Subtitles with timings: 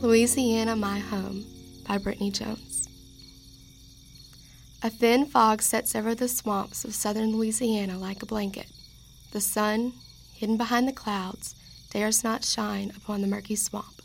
[0.00, 1.44] Louisiana My Home
[1.84, 2.88] by Brittany Jones.
[4.80, 8.70] A thin fog sets over the swamps of southern Louisiana like a blanket.
[9.32, 9.94] The sun,
[10.34, 11.56] hidden behind the clouds,
[11.90, 14.00] dares not shine upon the murky swamp.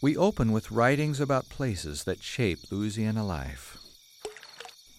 [0.00, 3.76] We open with writings about places that shape Louisiana life.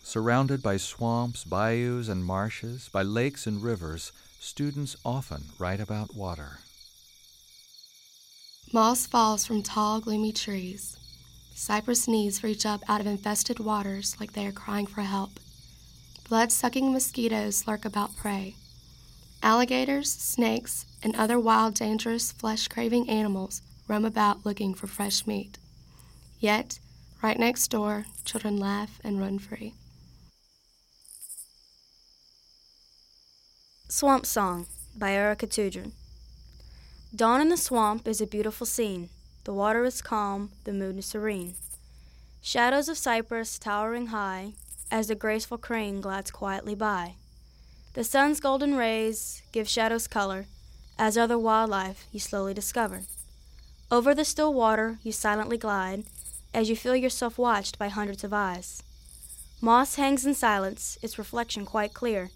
[0.04, 6.60] Surrounded by swamps, bayous, and marshes, by lakes and rivers, students often write about water.
[8.72, 10.96] Moss falls from tall, gloomy trees.
[11.56, 15.32] Cypress knees reach up out of infested waters like they are crying for help.
[16.30, 18.54] Blood sucking mosquitoes lurk about prey.
[19.42, 25.58] Alligators, snakes, and other wild, dangerous, flesh craving animals roam about looking for fresh meat.
[26.40, 26.80] Yet,
[27.24, 29.74] right next door, children laugh and run free.
[33.88, 35.94] Swamp Song by Erica Tudrin.
[37.16, 39.10] Dawn in the swamp is a beautiful scene.
[39.44, 41.56] The water is calm, the moon is serene.
[42.40, 44.54] Shadows of cypress towering high
[44.92, 47.16] as the graceful crane glides quietly by.
[47.96, 50.46] The sun's golden rays give shadows color,
[51.00, 53.02] as other wildlife you slowly discover.
[53.90, 56.04] Over the still water you silently glide
[56.54, 58.84] as you feel yourself watched by hundreds of eyes.
[59.62, 62.30] Moss hangs in silence, its reflection quite clear.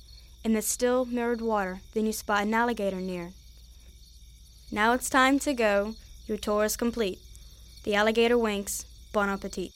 [0.44, 3.34] In the still mirrored water, then you spot an alligator near.
[4.74, 5.94] Now it's time to go.
[6.26, 7.20] Your tour is complete.
[7.84, 8.88] The alligator winks.
[9.12, 9.70] Bon appetit.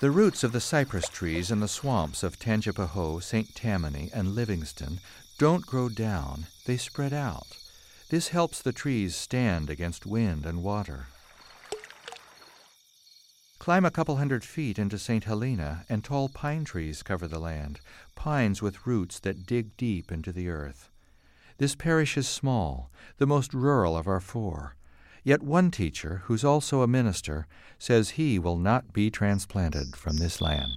[0.00, 3.54] The roots of the cypress trees in the swamps of Tangipahoa, St.
[3.54, 5.00] Tammany, and Livingston
[5.36, 7.58] don't grow down, they spread out.
[8.08, 11.08] This helps the trees stand against wind and water.
[13.58, 15.24] Climb a couple hundred feet into St.
[15.24, 17.80] Helena, and tall pine trees cover the land,
[18.14, 20.88] pines with roots that dig deep into the earth.
[21.62, 24.74] This parish is small, the most rural of our four.
[25.22, 27.46] Yet one teacher, who's also a minister,
[27.78, 30.70] says he will not be transplanted from this land.